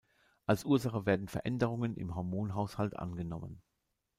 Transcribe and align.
Als 0.47 0.65
Ursache 0.65 1.05
werden 1.05 1.27
Veränderungen 1.27 1.95
im 1.95 2.15
Hormonhaushalt 2.15 2.95
angenommen. 2.97 3.61